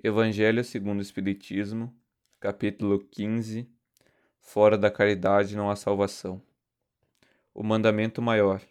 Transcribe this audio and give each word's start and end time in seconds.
Evangelho 0.00 0.62
segundo 0.62 1.00
o 1.00 1.02
Espiritismo, 1.02 1.92
capítulo 2.38 3.00
15 3.00 3.68
Fora 4.40 4.78
da 4.78 4.92
caridade 4.92 5.56
não 5.56 5.68
há 5.68 5.74
salvação. 5.74 6.40
O 7.52 7.64
mandamento 7.64 8.22
maior. 8.22 8.62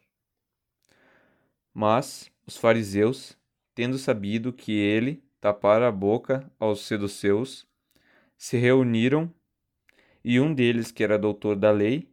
Mas 1.73 2.31
os 2.45 2.55
fariseus, 2.55 3.37
tendo 3.75 3.97
sabido 3.97 4.53
que 4.53 4.71
ele 4.71 5.21
tapara 5.41 5.89
a 5.89 5.91
boca 5.91 6.49
aos 6.57 6.85
seduceus, 6.85 7.67
se 8.37 8.55
reuniram 8.55 9.29
e 10.23 10.39
um 10.39 10.53
deles, 10.53 10.91
que 10.91 11.03
era 11.03 11.19
doutor 11.19 11.57
da 11.57 11.71
lei, 11.71 12.09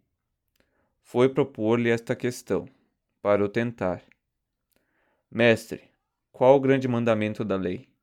foi 1.03 1.29
propor-lhe 1.29 1.89
esta 1.89 2.17
questão, 2.17 2.69
para 3.23 3.45
o 3.45 3.49
tentar: 3.49 4.03
Mestre, 5.31 5.85
qual 6.33 6.57
o 6.57 6.61
grande 6.61 6.89
mandamento 6.89 7.45
da 7.45 7.55
lei? 7.55 7.94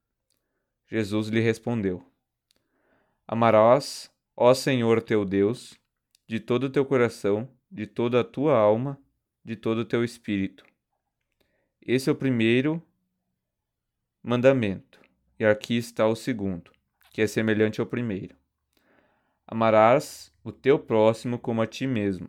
Jesus 0.92 1.30
lhe 1.30 1.40
respondeu: 1.40 2.04
Amarás, 3.26 4.12
ó 4.36 4.54
Senhor 4.54 5.02
teu 5.02 5.24
Deus, 5.24 5.80
de 6.28 6.38
todo 6.38 6.66
o 6.66 6.70
teu 6.70 6.86
coração, 6.86 7.50
de 7.72 7.88
toda 7.88 8.20
a 8.20 8.24
tua 8.26 8.58
alma, 8.58 9.02
de 9.44 9.56
todo 9.56 9.80
o 9.80 9.86
teu 9.86 10.04
espírito. 10.04 10.66
Esse 11.82 12.10
é 12.10 12.12
o 12.12 12.16
primeiro 12.16 12.84
mandamento, 14.22 15.00
e 15.40 15.46
aqui 15.46 15.78
está 15.78 16.06
o 16.06 16.16
segundo, 16.16 16.70
que 17.12 17.22
é 17.22 17.28
semelhante 17.28 17.80
ao 17.80 17.88
primeiro. 17.88 18.36
Amarás 19.48 20.34
o 20.44 20.52
teu 20.52 20.78
próximo 20.78 21.40
como 21.40 21.62
a 21.62 21.68
ti 21.68 21.88
mesmo. 21.88 22.28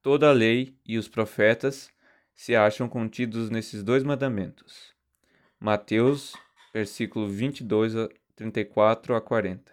Toda 0.00 0.30
a 0.30 0.32
lei 0.32 0.74
e 0.86 0.96
os 0.96 1.08
profetas 1.08 1.90
se 2.34 2.56
acham 2.56 2.88
contidos 2.88 3.50
nesses 3.50 3.82
dois 3.82 4.02
mandamentos. 4.02 4.94
Mateus 5.60 6.34
versículo 6.78 7.26
22 7.26 7.96
a 7.96 8.08
34 8.36 9.16
a 9.16 9.20
40. 9.20 9.72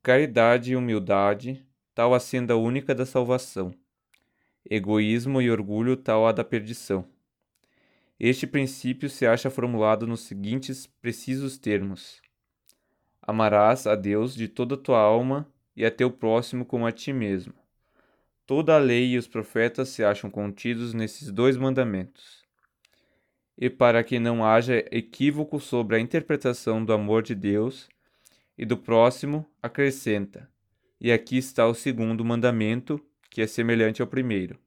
Caridade 0.00 0.70
e 0.70 0.76
humildade, 0.76 1.66
tal 1.92 2.14
a 2.14 2.20
senda 2.20 2.56
única 2.56 2.94
da 2.94 3.04
salvação. 3.04 3.74
Egoísmo 4.64 5.42
e 5.42 5.50
orgulho, 5.50 5.96
tal 5.96 6.24
a 6.24 6.30
da 6.30 6.44
perdição. 6.44 7.04
Este 8.18 8.46
princípio 8.46 9.10
se 9.10 9.26
acha 9.26 9.50
formulado 9.50 10.06
nos 10.06 10.20
seguintes 10.20 10.86
precisos 10.86 11.58
termos: 11.58 12.22
Amarás 13.20 13.88
a 13.88 13.96
Deus 13.96 14.36
de 14.36 14.46
toda 14.46 14.76
a 14.76 14.78
tua 14.78 15.00
alma 15.00 15.52
e 15.74 15.84
a 15.84 15.90
teu 15.90 16.12
próximo 16.12 16.64
como 16.64 16.86
a 16.86 16.92
ti 16.92 17.12
mesmo. 17.12 17.54
Toda 18.46 18.76
a 18.76 18.78
lei 18.78 19.14
e 19.14 19.18
os 19.18 19.26
profetas 19.26 19.88
se 19.88 20.04
acham 20.04 20.30
contidos 20.30 20.94
nesses 20.94 21.32
dois 21.32 21.56
mandamentos 21.56 22.43
e 23.56 23.70
para 23.70 24.02
que 24.02 24.18
não 24.18 24.44
haja 24.44 24.84
equívoco 24.90 25.60
sobre 25.60 25.96
a 25.96 26.00
interpretação 26.00 26.84
do 26.84 26.92
amor 26.92 27.22
de 27.22 27.34
Deus 27.34 27.88
e 28.58 28.64
do 28.64 28.76
próximo, 28.76 29.46
acrescenta: 29.62 30.48
E 31.00 31.12
aqui 31.12 31.38
está 31.38 31.66
o 31.66 31.74
segundo 31.74 32.24
mandamento, 32.24 33.00
que 33.30 33.40
é 33.40 33.46
semelhante 33.46 34.02
ao 34.02 34.08
primeiro. 34.08 34.58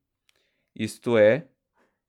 Isto 0.76 1.18
é, 1.18 1.48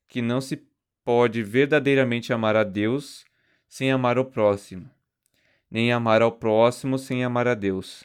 que 0.06 0.22
não 0.22 0.40
se 0.40 0.62
pode 1.04 1.42
verdadeiramente 1.42 2.32
amar 2.32 2.54
a 2.54 2.64
Deus 2.64 3.24
sem 3.66 3.90
amar 3.90 4.18
o 4.18 4.24
próximo, 4.24 4.88
nem 5.70 5.92
amar 5.92 6.22
ao 6.22 6.32
próximo 6.32 6.98
sem 6.98 7.24
amar 7.24 7.48
a 7.48 7.54
Deus. 7.54 8.04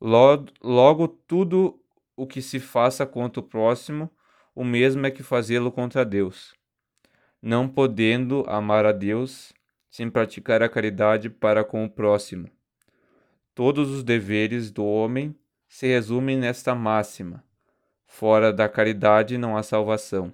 Logo, 0.00 0.46
logo 0.62 1.08
tudo 1.08 1.78
o 2.16 2.26
que 2.26 2.40
se 2.40 2.60
faça 2.60 3.04
contra 3.04 3.40
o 3.40 3.42
próximo, 3.42 4.10
o 4.54 4.64
mesmo 4.64 5.06
é 5.06 5.10
que 5.10 5.22
fazê-lo 5.22 5.70
contra 5.70 6.04
Deus 6.04 6.54
não 7.42 7.68
podendo 7.68 8.44
amar 8.46 8.84
a 8.84 8.92
Deus 8.92 9.52
sem 9.88 10.10
praticar 10.10 10.62
a 10.62 10.68
caridade 10.68 11.28
para 11.28 11.64
com 11.64 11.84
o 11.84 11.90
próximo. 11.90 12.48
Todos 13.54 13.90
os 13.90 14.04
deveres 14.04 14.70
do 14.70 14.84
homem 14.84 15.34
se 15.68 15.86
resumem 15.86 16.36
nesta 16.36 16.74
máxima: 16.74 17.44
fora 18.06 18.52
da 18.52 18.68
caridade 18.68 19.36
não 19.36 19.56
há 19.56 19.62
salvação. 19.62 20.32